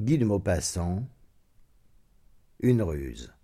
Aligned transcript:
Guy 0.00 0.16
de 0.16 0.24
Maupassant, 0.24 1.06
une 2.60 2.80
ruse. 2.80 3.34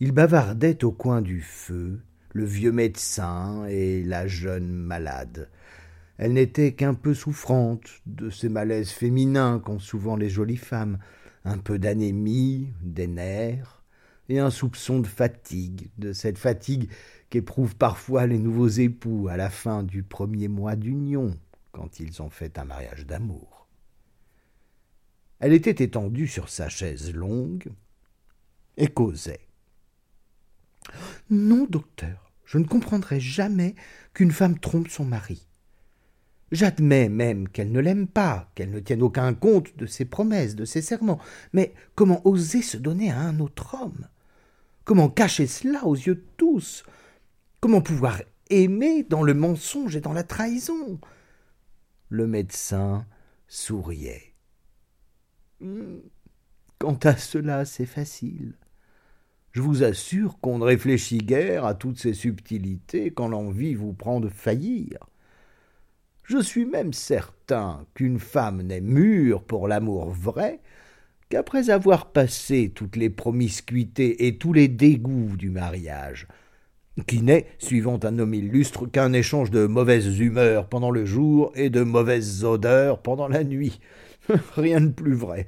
Ils 0.00 0.10
bavardaient 0.10 0.82
au 0.82 0.90
coin 0.90 1.22
du 1.22 1.42
feu, 1.42 2.02
le 2.32 2.44
vieux 2.44 2.72
médecin 2.72 3.66
et 3.66 4.02
la 4.02 4.26
jeune 4.26 4.72
malade. 4.72 5.48
Elle 6.18 6.32
n'était 6.32 6.72
qu'un 6.72 6.94
peu 6.94 7.14
souffrante 7.14 7.88
de 8.06 8.30
ces 8.30 8.48
malaises 8.48 8.90
féminins 8.90 9.60
qu'ont 9.60 9.78
souvent 9.78 10.16
les 10.16 10.28
jolies 10.28 10.56
femmes, 10.56 10.98
un 11.44 11.58
peu 11.58 11.78
d'anémie, 11.78 12.72
des 12.82 13.06
nerfs, 13.06 13.84
et 14.28 14.40
un 14.40 14.50
soupçon 14.50 14.98
de 14.98 15.06
fatigue, 15.06 15.90
de 15.98 16.12
cette 16.12 16.38
fatigue 16.38 16.90
qu'éprouvent 17.30 17.76
parfois 17.76 18.26
les 18.26 18.40
nouveaux 18.40 18.66
époux 18.66 19.28
à 19.30 19.36
la 19.36 19.50
fin 19.50 19.84
du 19.84 20.02
premier 20.02 20.48
mois 20.48 20.74
d'union, 20.74 21.38
quand 21.70 22.00
ils 22.00 22.20
ont 22.22 22.30
fait 22.30 22.58
un 22.58 22.64
mariage 22.64 23.06
d'amour. 23.06 23.53
Elle 25.44 25.52
était 25.52 25.84
étendue 25.84 26.26
sur 26.26 26.48
sa 26.48 26.70
chaise 26.70 27.12
longue 27.12 27.70
et 28.78 28.86
causait. 28.86 29.46
Non, 31.28 31.66
docteur, 31.68 32.32
je 32.46 32.56
ne 32.56 32.64
comprendrai 32.64 33.20
jamais 33.20 33.74
qu'une 34.14 34.30
femme 34.30 34.58
trompe 34.58 34.88
son 34.88 35.04
mari. 35.04 35.46
J'admets 36.50 37.10
même 37.10 37.46
qu'elle 37.46 37.72
ne 37.72 37.80
l'aime 37.80 38.06
pas, 38.06 38.50
qu'elle 38.54 38.70
ne 38.70 38.80
tienne 38.80 39.02
aucun 39.02 39.34
compte 39.34 39.76
de 39.76 39.84
ses 39.84 40.06
promesses, 40.06 40.54
de 40.54 40.64
ses 40.64 40.80
serments, 40.80 41.20
mais 41.52 41.74
comment 41.94 42.26
oser 42.26 42.62
se 42.62 42.78
donner 42.78 43.10
à 43.10 43.20
un 43.20 43.38
autre 43.38 43.76
homme? 43.78 44.08
Comment 44.84 45.10
cacher 45.10 45.46
cela 45.46 45.84
aux 45.84 45.94
yeux 45.94 46.14
de 46.14 46.26
tous? 46.38 46.84
Comment 47.60 47.82
pouvoir 47.82 48.22
aimer 48.48 49.02
dans 49.02 49.22
le 49.22 49.34
mensonge 49.34 49.94
et 49.94 50.00
dans 50.00 50.14
la 50.14 50.24
trahison? 50.24 50.98
Le 52.08 52.26
médecin 52.26 53.04
souriait. 53.46 54.33
Quant 56.78 56.98
à 57.02 57.16
cela, 57.16 57.64
c'est 57.64 57.86
facile. 57.86 58.54
Je 59.52 59.60
vous 59.60 59.84
assure 59.84 60.38
qu'on 60.40 60.58
ne 60.58 60.64
réfléchit 60.64 61.18
guère 61.18 61.64
à 61.64 61.74
toutes 61.74 61.98
ces 61.98 62.12
subtilités 62.12 63.12
quand 63.12 63.28
l'envie 63.28 63.74
vous 63.74 63.92
prend 63.92 64.20
de 64.20 64.28
faillir. 64.28 64.98
Je 66.24 66.38
suis 66.38 66.64
même 66.64 66.92
certain 66.92 67.86
qu'une 67.94 68.18
femme 68.18 68.62
n'est 68.62 68.80
mûre 68.80 69.42
pour 69.44 69.68
l'amour 69.68 70.10
vrai 70.10 70.60
qu'après 71.28 71.70
avoir 71.70 72.12
passé 72.12 72.72
toutes 72.74 72.96
les 72.96 73.10
promiscuités 73.10 74.26
et 74.26 74.38
tous 74.38 74.52
les 74.52 74.68
dégoûts 74.68 75.36
du 75.36 75.50
mariage, 75.50 76.26
qui 77.06 77.22
n'est, 77.22 77.46
suivant 77.58 78.00
un 78.02 78.18
homme 78.18 78.34
illustre, 78.34 78.86
qu'un 78.86 79.12
échange 79.12 79.50
de 79.50 79.66
mauvaises 79.66 80.18
humeurs 80.18 80.68
pendant 80.68 80.90
le 80.90 81.04
jour 81.04 81.52
et 81.54 81.70
de 81.70 81.82
mauvaises 81.82 82.44
odeurs 82.44 83.02
pendant 83.02 83.28
la 83.28 83.44
nuit. 83.44 83.80
Rien 84.56 84.80
de 84.80 84.90
plus 84.90 85.14
vrai. 85.14 85.46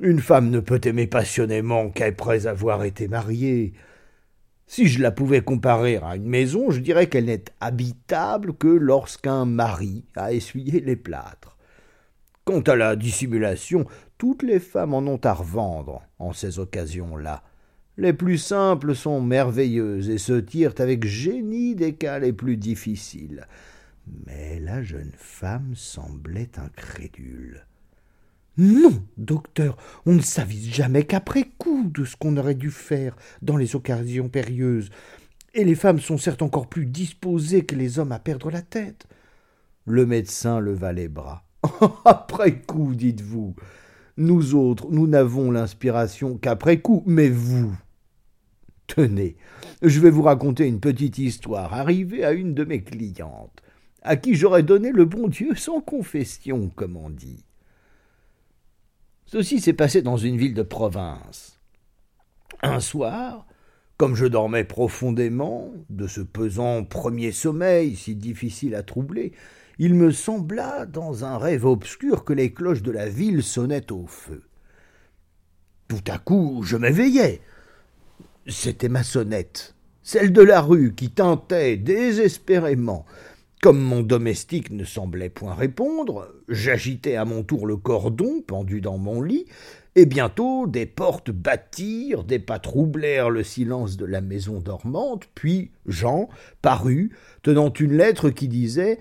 Une 0.00 0.20
femme 0.20 0.50
ne 0.50 0.60
peut 0.60 0.80
aimer 0.84 1.06
passionnément 1.06 1.88
qu'après 1.88 2.46
avoir 2.46 2.84
été 2.84 3.08
mariée. 3.08 3.72
Si 4.66 4.88
je 4.88 5.00
la 5.00 5.10
pouvais 5.10 5.40
comparer 5.40 5.96
à 5.96 6.16
une 6.16 6.28
maison, 6.28 6.70
je 6.70 6.80
dirais 6.80 7.08
qu'elle 7.08 7.26
n'est 7.26 7.44
habitable 7.60 8.54
que 8.54 8.66
lorsqu'un 8.66 9.44
mari 9.44 10.04
a 10.16 10.32
essuyé 10.32 10.80
les 10.80 10.96
plâtres. 10.96 11.56
Quant 12.44 12.60
à 12.60 12.76
la 12.76 12.96
dissimulation, 12.96 13.86
toutes 14.18 14.42
les 14.42 14.60
femmes 14.60 14.94
en 14.94 15.06
ont 15.06 15.20
à 15.24 15.32
revendre 15.32 16.02
en 16.18 16.32
ces 16.32 16.58
occasions-là. 16.58 17.42
Les 17.96 18.12
plus 18.12 18.38
simples 18.38 18.94
sont 18.94 19.22
merveilleuses 19.22 20.10
et 20.10 20.18
se 20.18 20.34
tirent 20.34 20.74
avec 20.78 21.06
génie 21.06 21.74
des 21.74 21.94
cas 21.94 22.18
les 22.18 22.32
plus 22.32 22.56
difficiles. 22.56 23.46
Mais 24.26 24.60
la 24.60 24.82
jeune 24.82 25.12
femme 25.16 25.72
semblait 25.74 26.50
incrédule. 26.58 27.66
Non, 28.58 29.02
docteur, 29.18 29.76
on 30.06 30.14
ne 30.14 30.22
s'avise 30.22 30.72
jamais 30.72 31.04
qu'après 31.04 31.44
coup 31.58 31.90
de 31.92 32.04
ce 32.04 32.16
qu'on 32.16 32.38
aurait 32.38 32.54
dû 32.54 32.70
faire 32.70 33.14
dans 33.42 33.56
les 33.56 33.76
occasions 33.76 34.30
périlleuses. 34.30 34.90
Et 35.52 35.64
les 35.64 35.74
femmes 35.74 36.00
sont 36.00 36.16
certes 36.16 36.42
encore 36.42 36.68
plus 36.68 36.86
disposées 36.86 37.66
que 37.66 37.74
les 37.74 37.98
hommes 37.98 38.12
à 38.12 38.18
perdre 38.18 38.50
la 38.50 38.62
tête. 38.62 39.06
Le 39.84 40.06
médecin 40.06 40.58
leva 40.58 40.92
les 40.92 41.08
bras. 41.08 41.44
après 42.04 42.60
coup, 42.60 42.94
dites-vous. 42.94 43.54
Nous 44.16 44.54
autres, 44.54 44.86
nous 44.90 45.06
n'avons 45.06 45.50
l'inspiration 45.50 46.38
qu'après 46.38 46.80
coup, 46.80 47.02
mais 47.06 47.28
vous. 47.28 47.76
Tenez, 48.86 49.36
je 49.82 50.00
vais 50.00 50.10
vous 50.10 50.22
raconter 50.22 50.66
une 50.66 50.80
petite 50.80 51.18
histoire 51.18 51.74
arrivée 51.74 52.24
à 52.24 52.32
une 52.32 52.54
de 52.54 52.64
mes 52.64 52.82
clientes, 52.82 53.60
à 54.02 54.16
qui 54.16 54.34
j'aurais 54.34 54.62
donné 54.62 54.92
le 54.92 55.04
bon 55.04 55.28
Dieu 55.28 55.54
sans 55.56 55.80
confession, 55.80 56.70
comme 56.74 56.96
on 56.96 57.10
dit. 57.10 57.44
Ceci 59.26 59.60
s'est 59.60 59.72
passé 59.72 60.02
dans 60.02 60.16
une 60.16 60.36
ville 60.36 60.54
de 60.54 60.62
province. 60.62 61.58
Un 62.62 62.78
soir, 62.80 63.46
comme 63.96 64.14
je 64.14 64.26
dormais 64.26 64.64
profondément, 64.64 65.72
de 65.90 66.06
ce 66.06 66.20
pesant 66.20 66.84
premier 66.84 67.32
sommeil 67.32 67.96
si 67.96 68.14
difficile 68.14 68.74
à 68.76 68.84
troubler, 68.84 69.32
il 69.78 69.94
me 69.94 70.10
sembla, 70.10 70.86
dans 70.86 71.24
un 71.24 71.38
rêve 71.38 71.66
obscur, 71.66 72.24
que 72.24 72.32
les 72.32 72.52
cloches 72.52 72.82
de 72.82 72.92
la 72.92 73.08
ville 73.08 73.42
sonnaient 73.42 73.92
au 73.92 74.06
feu. 74.06 74.42
Tout 75.88 76.04
à 76.06 76.18
coup, 76.18 76.62
je 76.64 76.76
m'éveillai. 76.76 77.42
C'était 78.46 78.88
ma 78.88 79.02
sonnette, 79.02 79.74
celle 80.02 80.32
de 80.32 80.42
la 80.42 80.60
rue, 80.60 80.94
qui 80.94 81.10
tintait 81.10 81.76
désespérément. 81.76 83.04
Comme 83.62 83.80
mon 83.80 84.02
domestique 84.02 84.70
ne 84.70 84.84
semblait 84.84 85.30
point 85.30 85.54
répondre, 85.54 86.32
j'agitai 86.48 87.16
à 87.16 87.24
mon 87.24 87.42
tour 87.42 87.66
le 87.66 87.76
cordon 87.76 88.42
pendu 88.46 88.80
dans 88.80 88.98
mon 88.98 89.22
lit, 89.22 89.46
et 89.94 90.04
bientôt 90.04 90.66
des 90.66 90.84
portes 90.84 91.30
battirent, 91.30 92.24
des 92.24 92.38
pas 92.38 92.58
troublèrent 92.58 93.30
le 93.30 93.42
silence 93.42 93.96
de 93.96 94.04
la 94.04 94.20
maison 94.20 94.60
dormante, 94.60 95.28
puis 95.34 95.70
Jean 95.86 96.28
parut, 96.60 97.16
tenant 97.42 97.72
une 97.72 97.96
lettre 97.96 98.28
qui 98.28 98.46
disait 98.46 98.98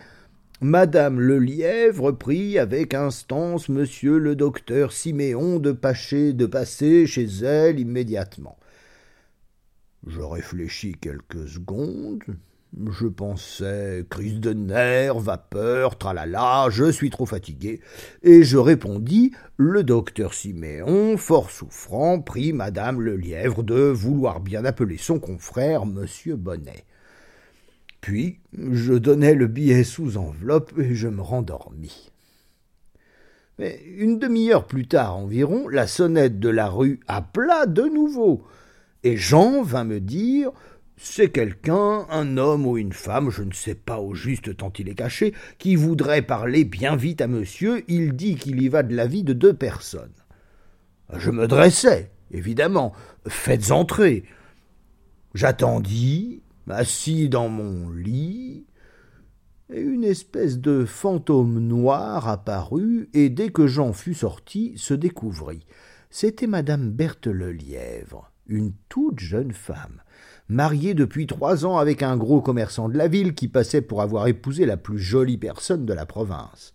Madame 0.62 1.20
le 1.20 1.38
Lièvre 1.38 2.14
prie 2.14 2.58
avec 2.58 2.94
instance 2.94 3.68
monsieur 3.68 4.18
le 4.18 4.38
docteur 4.38 4.94
Siméon 4.94 5.60
de 5.60 5.74
de 6.32 6.46
passer 6.46 7.06
chez 7.06 7.26
elle 7.44 7.78
immédiatement. 7.78 8.58
Je 10.08 10.22
réfléchis 10.22 10.94
quelques 10.94 11.50
secondes, 11.50 12.24
je 12.92 13.08
pensais 13.08 14.06
crise 14.10 14.40
de 14.40 14.54
nerfs, 14.54 15.20
vapeur, 15.20 15.98
tralala, 15.98 16.68
je 16.70 16.92
suis 16.92 17.10
trop 17.10 17.26
fatigué, 17.26 17.82
et 18.24 18.44
je 18.44 18.58
répondis 18.58 19.32
le 19.58 19.84
docteur 19.84 20.34
Siméon, 20.34 21.18
fort 21.18 21.52
souffrant, 21.52 22.20
prie 22.20 22.54
madame 22.54 23.02
le 23.02 23.16
lièvre 23.16 23.64
de 23.64 23.76
vouloir 23.76 24.40
bien 24.40 24.66
appeler 24.66 24.98
son 24.98 25.20
confrère 25.20 25.86
monsieur 25.86 26.36
Bonnet. 26.36 26.86
Puis 28.02 28.40
je 28.54 28.94
donnai 28.94 29.34
le 29.34 29.48
billet 29.48 29.84
sous 29.84 30.18
enveloppe 30.18 30.74
et 30.78 30.96
je 30.96 31.08
me 31.08 31.22
rendormis. 31.22 32.12
Mais 33.58 33.82
une 33.98 34.20
demi-heure 34.20 34.66
plus 34.66 34.88
tard 34.88 35.16
environ, 35.16 35.70
la 35.70 35.88
sonnette 35.88 36.40
de 36.40 36.50
la 36.50 36.68
rue 36.68 37.00
appela 37.08 37.66
de 37.66 37.84
nouveau, 37.84 38.44
et 39.04 39.16
Jean 39.16 39.62
vint 39.62 39.86
me 39.86 40.02
dire 40.02 40.52
c'est 40.98 41.30
quelqu'un, 41.30 42.06
un 42.10 42.38
homme 42.38 42.66
ou 42.66 42.78
une 42.78 42.94
femme, 42.94 43.30
je 43.30 43.44
ne 43.44 43.52
sais 43.52 43.76
pas 43.76 44.00
au 44.00 44.14
juste 44.16 44.56
tant 44.56 44.72
il 44.80 44.88
est 44.88 44.96
caché, 44.96 45.34
qui 45.58 45.76
voudrait 45.76 46.22
parler 46.22 46.64
bien 46.64 46.96
vite 46.96 47.22
à 47.22 47.28
monsieur, 47.28 47.84
il 47.90 48.14
dit 48.16 48.36
qu'il 48.36 48.62
y 48.62 48.70
va 48.70 48.82
de 48.82 48.96
la 48.96 49.06
vie 49.06 49.24
de 49.24 49.34
deux 49.34 49.54
personnes. 49.54 50.14
Je 51.14 51.32
me 51.32 51.48
dressai, 51.48 52.12
évidemment. 52.32 52.94
Faites 53.28 53.72
entrer. 53.72 54.24
J'attendis, 55.34 56.42
assis 56.70 57.28
dans 57.28 57.50
mon 57.50 57.90
lit, 57.90 58.66
et 59.74 59.82
une 59.82 60.04
espèce 60.06 60.60
de 60.60 60.86
fantôme 60.86 61.60
noir 61.60 62.30
apparut, 62.30 63.10
et 63.14 63.30
dès 63.30 63.50
que 63.50 63.68
Jean 63.68 63.92
fut 63.92 64.14
sorti, 64.14 64.74
se 64.78 64.94
découvrit. 64.94 65.66
C'était 66.10 66.48
madame 66.48 66.92
Berthe 66.92 67.28
Lelièvre, 67.28 68.32
une 68.48 68.72
toute 68.88 69.20
jeune 69.20 69.52
femme 69.52 70.02
mariée 70.50 70.94
depuis 70.94 71.28
trois 71.28 71.66
ans 71.66 71.78
avec 71.78 72.04
un 72.04 72.18
gros 72.18 72.42
commerçant 72.42 72.90
de 72.90 72.98
la 72.98 73.08
ville 73.08 73.34
qui 73.34 73.48
passait 73.48 73.82
pour 73.82 74.02
avoir 74.02 74.28
épousé 74.28 74.66
la 74.66 74.78
plus 74.78 75.00
jolie 75.00 75.38
personne 75.38 75.86
de 75.86 75.94
la 75.94 76.06
province. 76.06 76.74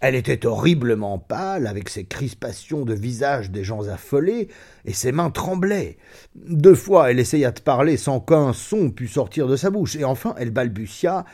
Elle 0.00 0.14
était 0.14 0.44
horriblement 0.44 1.18
pâle, 1.18 1.66
avec 1.66 1.88
ses 1.88 2.04
crispations 2.04 2.84
de 2.84 2.92
visage 2.92 3.50
des 3.50 3.64
gens 3.64 3.88
affolés, 3.88 4.48
et 4.84 4.92
ses 4.92 5.10
mains 5.10 5.30
tremblaient. 5.30 5.96
Deux 6.34 6.74
fois 6.74 7.10
elle 7.10 7.18
essaya 7.18 7.50
de 7.50 7.60
parler 7.60 7.96
sans 7.96 8.20
qu'un 8.20 8.52
son 8.52 8.90
pût 8.90 9.08
sortir 9.08 9.48
de 9.48 9.56
sa 9.56 9.70
bouche, 9.70 9.96
et 9.96 10.04
enfin 10.04 10.34
elle 10.38 10.50
balbutia. 10.50 11.24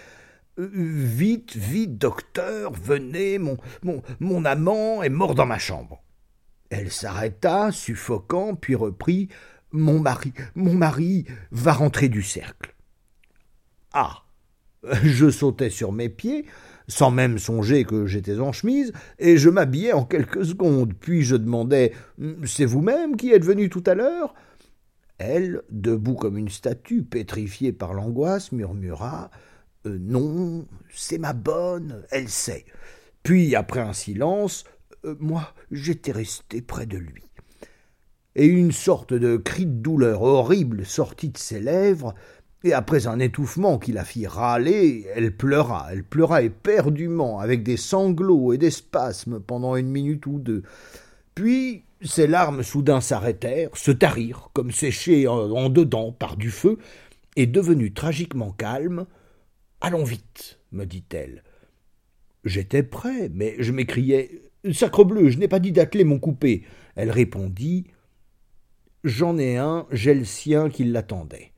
Vite, 0.58 1.56
vite, 1.56 1.98
docteur, 1.98 2.72
venez, 2.72 3.38
mon, 3.38 3.56
mon, 3.82 4.02
mon 4.20 4.44
amant 4.44 5.02
est 5.02 5.08
mort 5.08 5.34
dans 5.34 5.46
ma 5.46 5.58
chambre. 5.58 6.02
Elle 6.70 6.92
s'arrêta, 6.92 7.72
suffocant, 7.72 8.54
puis 8.54 8.74
reprit. 8.74 9.28
Mon 9.72 9.98
mari, 9.98 10.32
mon 10.54 10.74
mari 10.74 11.24
va 11.50 11.72
rentrer 11.72 12.08
du 12.08 12.22
cercle. 12.22 12.74
Ah. 13.92 14.22
Je 15.04 15.30
sautai 15.30 15.70
sur 15.70 15.92
mes 15.92 16.08
pieds, 16.08 16.44
sans 16.88 17.10
même 17.10 17.38
songer 17.38 17.84
que 17.84 18.06
j'étais 18.06 18.40
en 18.40 18.52
chemise, 18.52 18.92
et 19.18 19.36
je 19.36 19.48
m'habillais 19.48 19.92
en 19.92 20.04
quelques 20.04 20.44
secondes. 20.44 20.94
Puis 20.94 21.22
je 21.22 21.36
demandai 21.36 21.92
C'est 22.44 22.64
vous-même 22.64 23.16
qui 23.16 23.30
êtes 23.30 23.44
venu 23.44 23.68
tout 23.68 23.84
à 23.86 23.94
l'heure? 23.94 24.34
Elle, 25.18 25.62
debout 25.70 26.16
comme 26.16 26.36
une 26.36 26.48
statue, 26.48 27.04
pétrifiée 27.04 27.72
par 27.72 27.94
l'angoisse, 27.94 28.50
murmura 28.50 29.30
euh, 29.86 29.96
Non, 30.00 30.66
c'est 30.92 31.18
ma 31.18 31.32
bonne, 31.32 32.02
elle 32.10 32.28
sait. 32.28 32.64
Puis, 33.22 33.54
après 33.54 33.80
un 33.80 33.92
silence, 33.92 34.64
euh, 35.04 35.14
moi, 35.20 35.54
j'étais 35.70 36.10
resté 36.10 36.60
près 36.60 36.86
de 36.86 36.98
lui. 36.98 37.22
Et 38.34 38.46
une 38.46 38.72
sorte 38.72 39.12
de 39.12 39.36
cri 39.36 39.66
de 39.66 39.82
douleur 39.82 40.22
horrible 40.22 40.86
sortit 40.86 41.28
de 41.28 41.38
ses 41.38 41.60
lèvres, 41.60 42.14
et 42.64 42.72
après 42.72 43.06
un 43.06 43.18
étouffement 43.18 43.78
qui 43.78 43.92
la 43.92 44.04
fit 44.04 44.26
râler, 44.26 45.06
elle 45.14 45.36
pleura, 45.36 45.88
elle 45.90 46.04
pleura 46.04 46.42
éperdument, 46.42 47.40
avec 47.40 47.62
des 47.62 47.76
sanglots 47.76 48.52
et 48.52 48.58
des 48.58 48.70
spasmes 48.70 49.40
pendant 49.40 49.76
une 49.76 49.88
minute 49.88 50.26
ou 50.26 50.38
deux. 50.38 50.62
Puis 51.34 51.84
ses 52.00 52.26
larmes 52.26 52.62
soudain 52.62 53.00
s'arrêtèrent, 53.00 53.76
se 53.76 53.90
tarirent, 53.90 54.50
comme 54.52 54.70
séchées 54.70 55.26
en 55.26 55.68
dedans 55.68 56.12
par 56.12 56.36
du 56.36 56.50
feu, 56.50 56.78
et 57.36 57.46
devenue 57.46 57.92
tragiquement 57.92 58.52
calme. 58.52 59.06
Allons 59.80 60.04
vite, 60.04 60.58
me 60.70 60.84
dit-elle. 60.84 61.42
J'étais 62.44 62.82
prêt, 62.82 63.30
mais 63.32 63.56
je 63.58 63.72
m'écriai 63.72 64.42
Sacrebleu, 64.70 65.28
je 65.28 65.38
n'ai 65.38 65.48
pas 65.48 65.58
dit 65.58 65.72
d'atteler 65.72 66.04
mon 66.04 66.20
coupé. 66.20 66.62
Elle 66.94 67.10
répondit 67.10 67.86
J'en 69.04 69.36
ai 69.36 69.56
un, 69.56 69.86
j'ai 69.90 70.14
le 70.14 70.24
sien 70.24 70.70
qui 70.70 70.84
l'attendait. 70.84 71.50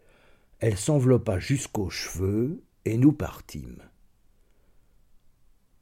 Elle 0.60 0.78
s'enveloppa 0.78 1.38
jusqu'aux 1.38 1.90
cheveux, 1.90 2.62
et 2.86 2.96
nous 2.96 3.12
partîmes. 3.12 3.82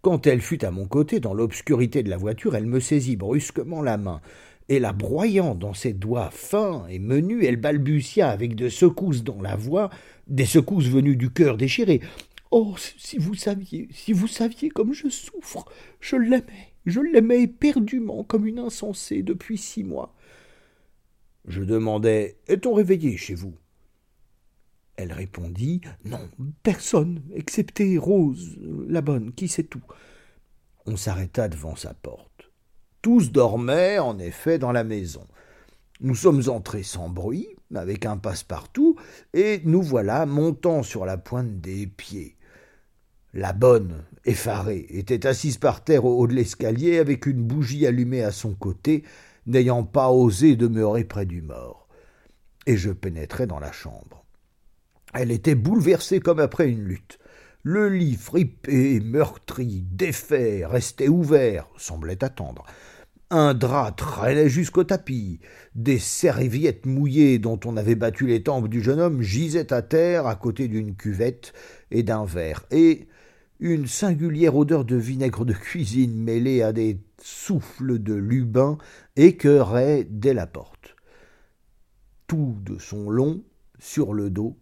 Quand 0.00 0.26
elle 0.26 0.40
fut 0.40 0.64
à 0.64 0.72
mon 0.72 0.86
côté, 0.86 1.20
dans 1.20 1.34
l'obscurité 1.34 2.02
de 2.02 2.10
la 2.10 2.16
voiture, 2.16 2.56
elle 2.56 2.66
me 2.66 2.80
saisit 2.80 3.16
brusquement 3.16 3.80
la 3.80 3.96
main, 3.96 4.20
et 4.68 4.80
la 4.80 4.92
broyant 4.92 5.54
dans 5.54 5.74
ses 5.74 5.92
doigts 5.92 6.30
fins 6.30 6.84
et 6.88 6.98
menus, 6.98 7.44
elle 7.46 7.56
balbutia 7.56 8.30
avec 8.30 8.56
de 8.56 8.68
secousses 8.68 9.22
dans 9.22 9.40
la 9.40 9.54
voix, 9.54 9.90
des 10.26 10.46
secousses 10.46 10.88
venues 10.88 11.16
du 11.16 11.30
cœur 11.30 11.56
déchiré. 11.56 12.00
Oh, 12.50 12.74
si 12.98 13.18
vous 13.18 13.34
saviez, 13.34 13.88
si 13.92 14.12
vous 14.12 14.26
saviez 14.26 14.68
comme 14.68 14.92
je 14.92 15.08
souffre, 15.08 15.64
je 16.00 16.16
l'aimais, 16.16 16.72
je 16.86 17.00
l'aimais 17.00 17.42
éperdument 17.42 18.24
comme 18.24 18.46
une 18.46 18.58
insensée 18.58 19.22
depuis 19.22 19.58
six 19.58 19.84
mois. 19.84 20.12
Je 21.46 21.62
demandai 21.62 22.36
Est-on 22.46 22.74
réveillé 22.74 23.16
chez 23.16 23.34
vous? 23.34 23.54
Elle 24.96 25.12
répondit 25.12 25.80
Non, 26.04 26.28
personne, 26.62 27.22
excepté 27.34 27.98
Rose, 27.98 28.58
la 28.88 29.00
bonne, 29.00 29.32
qui 29.32 29.48
sait 29.48 29.64
tout. 29.64 29.82
On 30.86 30.96
s'arrêta 30.96 31.48
devant 31.48 31.76
sa 31.76 31.94
porte. 31.94 32.50
Tous 33.00 33.32
dormaient, 33.32 33.98
en 33.98 34.18
effet, 34.18 34.58
dans 34.58 34.72
la 34.72 34.84
maison. 34.84 35.26
Nous 36.00 36.14
sommes 36.14 36.42
entrés 36.48 36.82
sans 36.82 37.08
bruit, 37.08 37.48
avec 37.74 38.06
un 38.06 38.16
passe-partout, 38.16 38.96
et 39.32 39.60
nous 39.64 39.82
voilà 39.82 40.26
montant 40.26 40.82
sur 40.82 41.06
la 41.06 41.16
pointe 41.16 41.60
des 41.60 41.86
pieds. 41.86 42.36
La 43.34 43.52
bonne, 43.52 44.04
effarée, 44.24 44.86
était 44.90 45.26
assise 45.26 45.56
par 45.56 45.82
terre 45.82 46.04
au 46.04 46.18
haut 46.18 46.26
de 46.26 46.34
l'escalier 46.34 46.98
avec 46.98 47.26
une 47.26 47.42
bougie 47.42 47.86
allumée 47.86 48.22
à 48.22 48.30
son 48.30 48.54
côté, 48.54 49.04
n'ayant 49.46 49.84
pas 49.84 50.10
osé 50.10 50.56
demeurer 50.56 51.04
près 51.04 51.26
du 51.26 51.42
mort. 51.42 51.88
Et 52.66 52.76
je 52.76 52.90
pénétrai 52.90 53.46
dans 53.46 53.58
la 53.58 53.72
chambre. 53.72 54.24
Elle 55.14 55.30
était 55.30 55.54
bouleversée 55.54 56.20
comme 56.20 56.38
après 56.38 56.68
une 56.68 56.84
lutte. 56.84 57.18
Le 57.64 57.88
lit 57.88 58.16
fripé, 58.16 59.00
meurtri, 59.00 59.84
défait, 59.90 60.64
restait 60.64 61.08
ouvert, 61.08 61.68
semblait 61.76 62.24
attendre. 62.24 62.64
Un 63.30 63.54
drap 63.54 63.92
traînait 63.92 64.48
jusqu'au 64.48 64.84
tapis. 64.84 65.40
Des 65.74 65.98
serviettes 65.98 66.86
mouillées 66.86 67.38
dont 67.38 67.58
on 67.64 67.76
avait 67.76 67.94
battu 67.94 68.26
les 68.26 68.42
tempes 68.42 68.68
du 68.68 68.82
jeune 68.82 69.00
homme 69.00 69.22
gisaient 69.22 69.72
à 69.72 69.80
terre 69.80 70.26
à 70.26 70.34
côté 70.34 70.68
d'une 70.68 70.94
cuvette 70.94 71.52
et 71.90 72.02
d'un 72.02 72.24
verre. 72.24 72.64
Et 72.70 73.06
une 73.60 73.86
singulière 73.86 74.56
odeur 74.56 74.84
de 74.84 74.96
vinaigre 74.96 75.44
de 75.44 75.52
cuisine 75.52 76.20
mêlée 76.20 76.62
à 76.62 76.72
des 76.72 76.98
souffles 77.22 77.98
de 77.98 78.14
lubin 78.14 78.78
écœurait 79.16 80.04
dès 80.08 80.34
la 80.34 80.46
porte. 80.46 80.96
Tout 82.26 82.56
de 82.62 82.78
son 82.78 83.10
long, 83.10 83.42
sur 83.78 84.14
le 84.14 84.30
dos, 84.30 84.56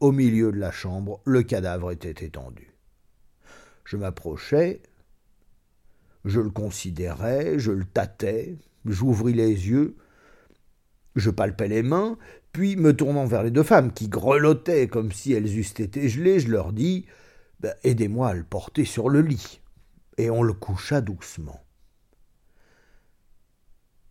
au 0.00 0.12
milieu 0.12 0.52
de 0.52 0.58
la 0.58 0.70
chambre, 0.70 1.20
le 1.24 1.42
cadavre 1.42 1.90
était 1.90 2.24
étendu. 2.24 2.74
Je 3.84 3.96
m'approchai, 3.96 4.82
je 6.24 6.40
le 6.40 6.50
considérais, 6.50 7.58
je 7.58 7.72
le 7.72 7.84
tâtais, 7.84 8.56
j'ouvris 8.84 9.32
les 9.32 9.68
yeux, 9.68 9.96
je 11.16 11.30
palpais 11.30 11.68
les 11.68 11.82
mains, 11.82 12.16
puis 12.52 12.76
me 12.76 12.94
tournant 12.94 13.26
vers 13.26 13.42
les 13.42 13.50
deux 13.50 13.62
femmes 13.62 13.92
qui 13.92 14.08
grelottaient 14.08 14.88
comme 14.88 15.12
si 15.12 15.32
elles 15.32 15.58
eussent 15.58 15.78
été 15.78 16.08
gelées, 16.08 16.40
je 16.40 16.50
leur 16.50 16.72
dis 16.72 17.06
ben, 17.60 17.74
Aidez-moi 17.84 18.28
à 18.28 18.34
le 18.34 18.44
porter 18.44 18.84
sur 18.84 19.08
le 19.08 19.20
lit. 19.20 19.60
Et 20.18 20.30
on 20.30 20.42
le 20.42 20.52
coucha 20.52 21.00
doucement. 21.00 21.60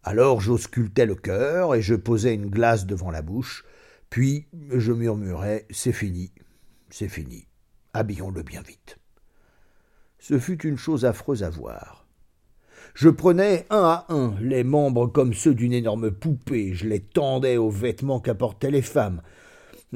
Alors 0.03 0.41
j'auscultai 0.41 1.05
le 1.05 1.15
cœur 1.15 1.75
et 1.75 1.81
je 1.81 1.95
posai 1.95 2.33
une 2.33 2.49
glace 2.49 2.85
devant 2.85 3.11
la 3.11 3.21
bouche. 3.21 3.65
Puis 4.09 4.47
je 4.71 4.91
murmurai 4.91 5.65
C'est 5.69 5.91
fini, 5.91 6.31
c'est 6.89 7.09
fini. 7.09 7.47
Habillons-le 7.93 8.43
bien 8.43 8.61
vite. 8.61 8.97
Ce 10.19 10.37
fut 10.39 10.65
une 10.65 10.77
chose 10.77 11.05
affreuse 11.05 11.43
à 11.43 11.49
voir. 11.49 12.05
Je 12.93 13.09
prenais 13.09 13.65
un 13.69 13.83
à 13.83 14.05
un 14.09 14.35
les 14.41 14.63
membres 14.63 15.07
comme 15.07 15.33
ceux 15.33 15.53
d'une 15.53 15.73
énorme 15.73 16.11
poupée, 16.11 16.73
je 16.73 16.87
les 16.87 16.99
tendais 16.99 17.57
aux 17.57 17.69
vêtements 17.69 18.19
qu'apportaient 18.19 18.71
les 18.71 18.81
femmes. 18.81 19.21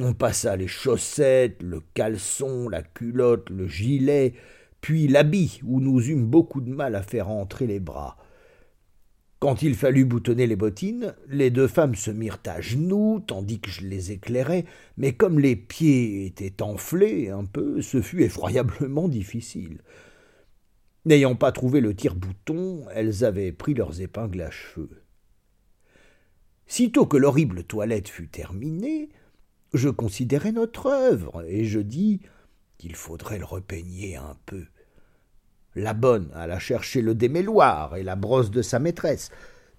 On 0.02 0.14
passa 0.14 0.56
les 0.56 0.68
chaussettes, 0.68 1.62
le 1.62 1.82
caleçon, 1.94 2.70
la 2.70 2.82
culotte, 2.82 3.50
le 3.50 3.68
gilet, 3.68 4.34
puis 4.82 5.08
l'habit, 5.08 5.60
où 5.64 5.80
nous 5.80 6.10
eûmes 6.10 6.26
beaucoup 6.26 6.62
de 6.62 6.74
mal 6.74 6.96
à 6.96 7.04
faire 7.04 7.30
entrer 7.30 7.68
les 7.68 7.80
bras. 7.80 8.18
Quand 9.44 9.62
il 9.62 9.76
fallut 9.76 10.06
boutonner 10.06 10.48
les 10.48 10.56
bottines, 10.56 11.14
les 11.28 11.50
deux 11.50 11.68
femmes 11.68 11.96
se 11.96 12.12
mirent 12.12 12.40
à 12.46 12.62
genoux, 12.62 13.22
tandis 13.28 13.60
que 13.60 13.70
je 13.70 13.82
les 13.82 14.14
éclairais, 14.14 14.64
mais 14.96 15.12
comme 15.12 15.38
les 15.38 15.58
pieds 15.58 16.26
étaient 16.26 16.62
enflés 16.62 17.30
un 17.30 17.44
peu, 17.44 17.82
ce 17.82 18.02
fut 18.02 18.24
effroyablement 18.24 19.10
difficile. 19.10 19.82
N'ayant 21.04 21.36
pas 21.36 21.52
trouvé 21.52 21.82
le 21.82 21.94
tire-bouton, 21.94 22.86
elles 22.96 23.26
avaient 23.26 23.52
pris 23.52 23.74
leurs 23.74 24.00
épingles 24.00 24.44
à 24.44 24.50
cheveux. 24.50 25.04
Sitôt 26.66 27.06
que 27.06 27.18
l'horrible 27.18 27.66
toilette 27.66 28.08
fut 28.08 28.30
terminée, 28.30 29.10
je 29.74 29.90
considérai 29.90 30.54
notre 30.54 30.86
œuvre, 30.86 31.44
et 31.50 31.66
je 31.66 31.82
dis 31.82 32.22
qu'il 32.78 32.96
faudrait 32.96 33.40
le 33.40 33.46
repeigner 33.46 34.16
un 34.16 34.38
peu. 34.46 34.64
La 35.76 35.94
bonne 35.94 36.30
alla 36.36 36.60
chercher 36.60 37.02
le 37.02 37.16
démêloir 37.16 37.96
et 37.96 38.04
la 38.04 38.16
brosse 38.16 38.52
de 38.52 38.62
sa 38.62 38.80
maîtresse. 38.80 39.30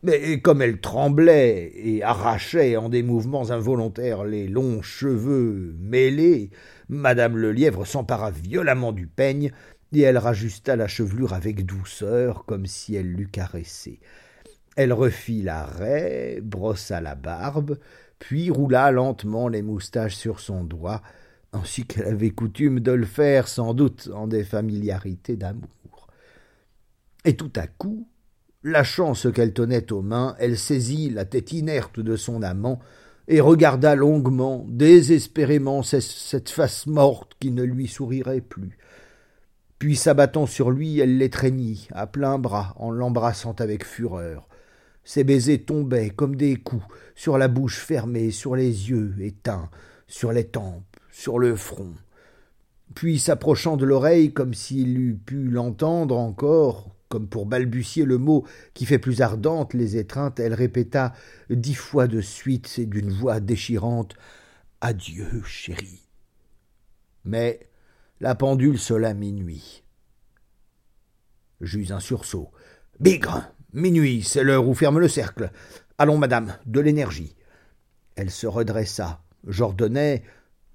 Mais 0.03 0.41
comme 0.41 0.61
elle 0.61 0.81
tremblait 0.81 1.73
et 1.77 2.03
arrachait 2.03 2.77
en 2.77 2.89
des 2.91 3.03
mouvements 3.03 3.51
involontaires 3.51 4.25
les 4.25 4.49
longs 4.49 4.83
cheveux 4.83 5.75
mêlés, 5.79 6.51
madame 6.89 7.39
le 7.39 7.53
lièvre 7.53 7.87
s'empara 7.87 8.31
violemment 8.31 8.93
du 8.93 9.07
peigne, 9.07 9.51
et 9.95 10.01
elle 10.01 10.19
rajusta 10.19 10.77
la 10.77 10.89
chevelure 10.89 11.33
avec 11.33 11.65
douceur, 11.65 12.45
comme 12.45 12.67
si 12.67 12.97
elle 12.97 13.13
l'eût 13.13 13.29
caressée. 13.29 14.01
Elle 14.77 14.93
refit 14.93 15.41
la 15.41 15.65
raie, 15.65 16.41
brossa 16.43 17.01
la 17.01 17.15
barbe, 17.15 17.79
puis 18.19 18.51
roula 18.51 18.91
lentement 18.91 19.49
les 19.49 19.63
moustaches 19.63 20.17
sur 20.17 20.41
son 20.41 20.65
doigt, 20.65 21.01
ainsi 21.55 21.85
qu'elle 21.85 22.07
avait 22.07 22.31
coutume 22.31 22.81
de 22.81 22.93
le 22.93 23.07
faire 23.07 23.49
sans 23.49 23.75
doute 23.75 24.11
en 24.13 24.27
des 24.27 24.45
familiarités 24.45 25.37
d'amour. 25.37 26.09
Et 27.25 27.37
tout 27.37 27.53
à 27.57 27.67
coup, 27.67 28.07
lâchant 28.63 29.15
ce 29.15 29.29
qu'elle 29.29 29.55
tenait 29.55 29.93
aux 29.93 30.03
mains, 30.03 30.37
elle 30.39 30.59
saisit 30.59 31.11
la 31.11 31.25
tête 31.25 31.53
inerte 31.53 32.01
de 32.01 32.17
son 32.17 32.43
amant 32.43 32.81
et 33.29 33.41
regarda 33.41 33.95
longuement, 33.95 34.67
désespérément, 34.69 35.83
cette 35.83 36.51
face 36.51 36.87
morte 36.87 37.33
qui 37.41 37.51
ne 37.51 37.63
lui 37.63 37.89
sourirait 37.89 38.43
plus. 38.43 38.79
Puis 39.79 39.97
s'abattant 39.97 40.47
sur 40.47 40.71
lui, 40.71 40.99
elle 40.99 41.19
l'étreignit 41.19 41.89
à 41.93 42.07
plein 42.07 42.39
bras 42.39 42.75
en 42.79 42.91
l'embrassant 42.91 43.55
avec 43.59 43.85
fureur. 43.85 44.49
Ses 45.05 45.25
baisers 45.25 45.65
tombaient 45.65 46.11
comme 46.11 46.37
des 46.37 46.57
coups 46.57 46.85
sur 47.15 47.39
la 47.39 47.49
bouche 47.49 47.79
fermée, 47.79 48.31
sur 48.31 48.57
les 48.57 48.91
yeux 48.91 49.15
éteints, 49.21 49.71
sur 50.07 50.33
les 50.33 50.45
tempes, 50.45 50.94
sur 51.15 51.39
le 51.39 51.55
front. 51.55 51.95
Puis 52.97 53.21
s'approchant 53.21 53.77
de 53.77 53.85
l'oreille 53.85 54.33
comme 54.33 54.53
s'il 54.53 54.99
eût 54.99 55.15
pu 55.15 55.49
l'entendre 55.49 56.19
encore, 56.19 56.97
comme 57.09 57.29
pour 57.29 57.47
balbutier 57.47 58.05
le 58.05 58.19
mot 58.19 58.45
qui 58.75 58.85
fait 58.85 58.99
plus 58.99 59.23
ardente 59.23 59.75
les 59.75 59.97
étreintes, 59.97 60.41
elle 60.41 60.55
répéta 60.55 61.15
dix 61.51 61.77
fois 61.77 62.09
de 62.09 62.21
suite 62.21 62.75
et 62.79 62.87
d'une 62.87 63.11
voix 63.11 63.39
déchirante 63.39 64.17
Adieu, 64.81 65.41
chérie. 65.47 66.03
Mais 67.25 67.61
la 68.21 68.35
pendule 68.35 68.79
sonna 68.79 69.15
minuit. 69.15 69.85
J'eus 71.61 71.93
un 71.93 72.01
sursaut. 72.01 72.51
Bigre 72.99 73.55
Minuit, 73.73 74.25
c'est 74.25 74.43
l'heure 74.43 74.67
où 74.69 74.75
ferme 74.75 74.99
le 74.99 75.09
cercle. 75.09 75.53
Allons, 75.97 76.19
madame, 76.19 76.57
de 76.67 76.81
l'énergie. 76.81 77.37
Elle 78.17 78.31
se 78.31 78.49
redressa. 78.49 79.23
J'ordonnai 79.47 80.25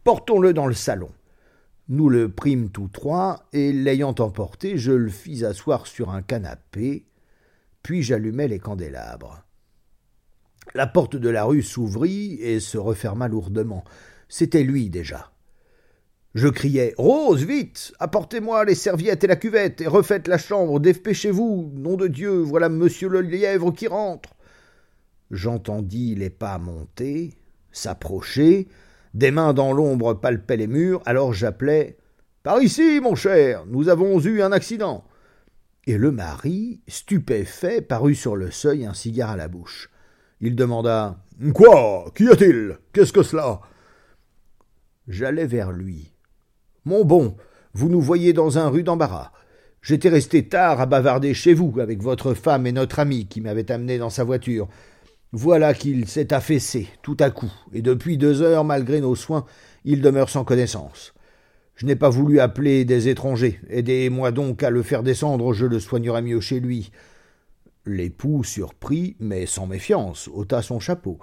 Portons-le 0.04 0.54
dans 0.54 0.68
le 0.68 0.74
salon. 0.74 1.12
Nous 1.90 2.10
le 2.10 2.30
prîmes 2.30 2.70
tous 2.70 2.88
trois, 2.88 3.48
et 3.52 3.74
l'ayant 3.74 4.16
emporté, 4.20 4.78
je 4.78 4.92
le 4.92 5.10
fis 5.10 5.44
asseoir 5.44 5.88
sur 5.88 6.12
un 6.12 6.22
canapé, 6.22 7.06
puis 7.84 8.04
j'allumai 8.04 8.48
les 8.48 8.60
candélabres. 8.60 9.44
La 10.76 10.86
porte 10.88 11.16
de 11.16 11.30
la 11.30 11.46
rue 11.46 11.64
s'ouvrit 11.64 12.34
et 12.42 12.60
se 12.60 12.78
referma 12.78 13.28
lourdement. 13.28 13.84
C'était 14.28 14.64
lui 14.64 14.90
déjà. 14.90 15.32
Je 16.36 16.48
criai 16.48 16.94
Rose, 16.98 17.44
vite 17.44 17.92
Apportez-moi 18.00 18.64
les 18.66 18.76
serviettes 18.76 19.24
et 19.24 19.28
la 19.28 19.36
cuvette, 19.36 19.82
et 19.82 19.88
refaites 19.88 20.28
la 20.28 20.38
chambre, 20.38 20.80
dépêchez-vous 20.80 21.72
Nom 21.74 21.98
de 21.98 22.08
Dieu, 22.08 22.30
voilà 22.30 22.70
monsieur 22.70 23.10
le 23.10 23.22
lièvre 23.22 23.72
qui 23.72 23.88
rentre 23.88 24.36
J'entendis 25.32 26.14
les 26.14 26.30
pas 26.30 26.60
monter, 26.60 27.34
s'approcher, 27.72 28.68
des 29.14 29.32
mains 29.32 29.54
dans 29.54 29.74
l'ombre 29.74 30.14
palpaient 30.14 30.58
les 30.58 30.68
murs, 30.68 31.02
alors 31.06 31.34
j'appelai 31.34 31.98
Par 32.44 32.62
ici, 32.62 33.00
mon 33.02 33.16
cher, 33.16 33.66
nous 33.68 33.90
avons 33.90 34.20
eu 34.20 34.42
un 34.42 34.52
accident. 34.52 35.04
Et 35.88 35.98
le 35.98 36.12
mari, 36.12 36.82
stupéfait, 36.88 37.82
parut 37.82 38.16
sur 38.16 38.36
le 38.36 38.52
seuil, 38.52 38.86
un 38.86 38.94
cigare 38.94 39.32
à 39.32 39.38
la 39.38 39.48
bouche. 39.48 39.90
Il 40.42 40.56
demanda 40.56 41.18
Quoi? 41.54 42.12
Qu'y 42.16 42.30
a-t-il? 42.30 42.78
Qu'est-ce 42.94 43.14
que 43.14 43.24
cela? 43.24 43.62
J'allai 45.08 45.48
vers 45.48 45.72
lui. 45.72 46.14
Mon 46.86 47.04
bon, 47.04 47.36
vous 47.74 47.90
nous 47.90 48.02
voyez 48.02 48.34
dans 48.34 48.58
un 48.58 48.70
rue 48.70 48.84
d'embarras. 48.84 49.32
J'étais 49.82 50.10
resté 50.10 50.48
tard 50.48 50.82
à 50.82 50.86
bavarder 50.86 51.34
chez 51.34 51.54
vous 51.54 51.80
avec 51.80 52.02
votre 52.02 52.34
femme 52.34 52.68
et 52.68 52.72
notre 52.72 53.00
ami 53.00 53.28
qui 53.28 53.42
m'avait 53.42 53.72
amené 53.72 53.98
dans 53.98 54.10
sa 54.10 54.24
voiture. 54.24 54.68
Voilà 55.32 55.76
qu'il 55.76 56.08
s'est 56.08 56.34
affaissé 56.34 56.88
tout 57.04 57.18
à 57.20 57.30
coup, 57.30 57.52
et 57.72 57.84
depuis 57.84 58.18
deux 58.18 58.42
heures, 58.42 58.64
malgré 58.64 59.00
nos 59.00 59.16
soins, 59.16 59.46
il 59.86 60.02
demeure 60.02 60.30
sans 60.30 60.44
connaissance. 60.44 61.14
Je 61.76 61.86
n'ai 61.86 61.96
pas 61.96 62.10
voulu 62.10 62.40
appeler 62.40 62.84
des 62.84 63.10
étrangers. 63.10 63.60
Aidez-moi 63.70 64.32
donc 64.32 64.64
à 64.64 64.72
le 64.72 64.82
faire 64.82 65.04
descendre, 65.04 65.54
je 65.54 65.68
le 65.68 65.80
soignerai 65.80 66.24
mieux 66.24 66.42
chez 66.42 66.60
lui. 66.60 66.92
L'époux, 67.86 68.44
surpris, 68.44 69.16
mais 69.20 69.46
sans 69.46 69.68
méfiance, 69.68 70.28
ôta 70.34 70.64
son 70.64 70.80
chapeau. 70.80 71.20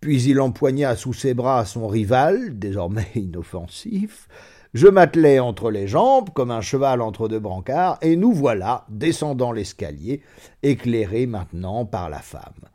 Puis 0.00 0.24
il 0.24 0.40
empoigna 0.40 0.96
sous 0.96 1.14
ses 1.14 1.32
bras 1.32 1.64
son 1.64 1.86
rival, 1.86 2.58
désormais 2.58 3.06
inoffensif. 3.14 4.28
Je 4.74 4.88
m'attelai 4.88 5.38
entre 5.38 5.70
les 5.70 5.86
jambes, 5.86 6.30
comme 6.34 6.50
un 6.50 6.60
cheval 6.60 7.00
entre 7.00 7.28
deux 7.28 7.38
brancards, 7.38 7.98
et 8.02 8.16
nous 8.16 8.32
voilà 8.32 8.84
descendant 8.88 9.52
l'escalier, 9.52 10.20
éclairés 10.64 11.26
maintenant 11.26 11.86
par 11.86 12.10
la 12.10 12.18
femme. 12.18 12.68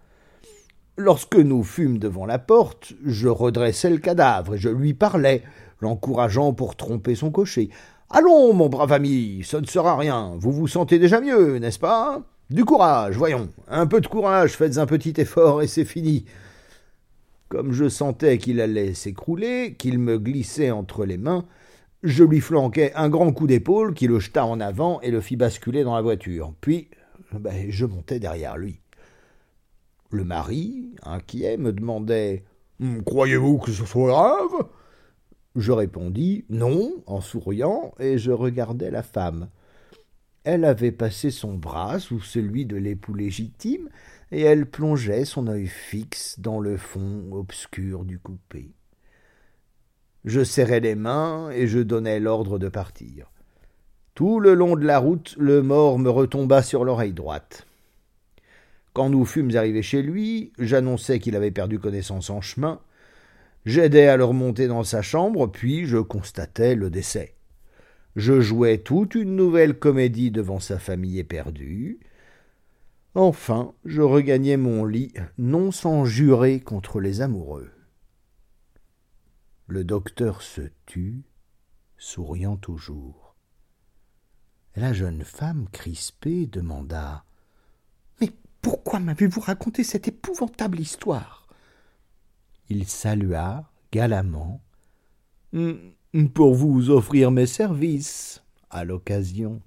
Lorsque 0.98 1.38
nous 1.38 1.64
fûmes 1.64 2.00
devant 2.00 2.26
la 2.26 2.38
porte, 2.38 2.94
je 3.06 3.30
redressai 3.30 3.90
le 3.90 3.98
cadavre 3.98 4.56
et 4.56 4.58
je 4.58 4.70
lui 4.70 4.94
parlai, 4.94 5.42
l'encourageant 5.80 6.54
pour 6.54 6.76
tromper 6.76 7.16
son 7.16 7.32
cocher. 7.32 7.70
Allons, 8.10 8.54
mon 8.54 8.68
brave 8.68 8.92
ami, 8.92 9.42
ce 9.46 9.56
ne 9.56 9.66
sera 9.66 9.96
rien. 9.96 10.34
Vous 10.38 10.52
vous 10.52 10.68
sentez 10.68 11.00
déjà 11.00 11.22
mieux, 11.22 11.60
n'est-ce 11.60 11.80
pas 11.80 12.22
Du 12.50 12.66
courage, 12.66 13.16
voyons. 13.16 13.48
Un 13.70 13.88
peu 13.88 14.02
de 14.02 14.08
courage, 14.08 14.52
faites 14.52 14.78
un 14.78 14.86
petit 14.86 15.14
effort 15.18 15.62
et 15.62 15.68
c'est 15.68 15.86
fini. 15.86 16.26
Comme 17.48 17.72
je 17.72 17.88
sentais 17.88 18.38
qu'il 18.38 18.60
allait 18.60 18.94
s'écrouler, 18.94 19.76
qu'il 19.78 19.98
me 19.98 20.20
glissait 20.20 20.72
entre 20.72 21.06
les 21.06 21.18
mains, 21.18 21.46
je 22.04 22.26
lui 22.26 22.42
flanquai 22.42 22.94
un 22.96 23.08
grand 23.08 23.32
coup 23.32 23.48
d'épaule 23.48 23.94
qui 23.94 24.08
le 24.08 24.20
jeta 24.20 24.46
en 24.46 24.60
avant 24.60 25.00
et 25.02 25.12
le 25.12 25.22
fit 25.22 25.38
basculer 25.38 25.86
dans 25.86 25.96
la 25.96 26.02
voiture. 26.02 26.54
Puis, 26.60 26.90
ben, 27.32 27.68
je 27.70 27.86
montai 27.86 28.20
derrière 28.20 28.58
lui. 28.58 28.81
Le 30.12 30.26
mari, 30.26 30.94
inquiet, 31.04 31.58
me 31.58 31.72
demandait 31.72 32.44
hum, 32.82 33.02
Croyez-vous 33.04 33.58
que 33.60 33.72
ce 33.72 33.86
soit 33.86 34.08
grave? 34.08 34.68
Je 35.56 35.72
répondis 35.72 36.46
Non, 36.50 36.92
en 37.08 37.22
souriant, 37.22 37.94
et 38.00 38.18
je 38.18 38.32
regardai 38.32 38.92
la 38.92 39.04
femme. 39.04 39.50
Elle 40.44 40.66
avait 40.66 40.92
passé 40.92 41.32
son 41.32 41.54
bras 41.54 42.00
sous 42.00 42.20
celui 42.20 42.66
de 42.66 42.76
l'époux 42.76 43.14
légitime, 43.14 43.90
et 44.32 44.42
elle 44.42 44.66
plongeait 44.66 45.26
son 45.26 45.48
œil 45.48 45.68
fixe 45.68 46.40
dans 46.40 46.60
le 46.60 46.78
fond 46.78 47.30
obscur 47.32 48.04
du 48.04 48.20
coupé. 48.20 48.74
Je 50.26 50.44
serrai 50.44 50.80
les 50.80 50.96
mains 50.96 51.50
et 51.52 51.68
je 51.68 51.80
donnai 51.80 52.20
l'ordre 52.20 52.60
de 52.60 52.70
partir. 52.70 53.32
Tout 54.14 54.40
le 54.40 54.54
long 54.54 54.76
de 54.76 54.86
la 54.86 55.00
route, 55.00 55.36
le 55.38 55.62
mort 55.62 56.00
me 56.00 56.10
retomba 56.10 56.62
sur 56.62 56.84
l'oreille 56.84 57.14
droite. 57.14 57.66
Quand 58.94 59.10
nous 59.10 59.26
fûmes 59.26 59.56
arrivés 59.56 59.82
chez 59.82 60.02
lui, 60.02 60.52
j'annonçai 60.60 61.20
qu'il 61.20 61.36
avait 61.36 61.52
perdu 61.52 61.80
connaissance 61.80 62.30
en 62.30 62.42
chemin. 62.42 62.82
J'aidai 63.66 64.08
à 64.08 64.18
le 64.18 64.26
remonter 64.26 64.68
dans 64.68 64.84
sa 64.84 65.02
chambre, 65.02 65.48
puis 65.48 65.86
je 65.86 65.98
constatai 65.98 66.76
le 66.76 66.90
décès. 66.90 67.36
Je 68.16 68.42
jouais 68.42 68.80
toute 68.80 69.16
une 69.16 69.36
nouvelle 69.36 69.80
comédie 69.80 70.32
devant 70.32 70.60
sa 70.60 70.78
famille 70.78 71.20
éperdue. 71.20 72.00
Enfin, 73.16 73.74
je 73.86 74.02
regagnai 74.02 74.58
mon 74.58 74.84
lit, 74.84 75.14
non 75.38 75.72
sans 75.72 76.04
jurer 76.04 76.60
contre 76.60 77.00
les 77.00 77.22
amoureux. 77.22 77.72
Le 79.68 79.86
docteur 79.86 80.42
se 80.42 80.62
tut, 80.86 81.24
souriant 81.98 82.58
toujours. 82.58 83.36
La 84.76 84.92
jeune 84.92 85.24
femme, 85.24 85.68
crispée, 85.72 86.48
demanda 86.48 87.24
pourquoi 88.62 89.00
m'avez-vous 89.00 89.42
raconté 89.42 89.84
cette 89.84 90.08
épouvantable 90.08 90.80
histoire? 90.80 91.48
Il 92.70 92.88
salua 92.88 93.70
galamment. 93.92 94.62
Hmm, 95.54 95.74
pour 96.34 96.54
vous 96.54 96.90
offrir 96.90 97.32
mes 97.32 97.48
services, 97.48 98.44
à 98.70 98.84
l'occasion. 98.84 99.62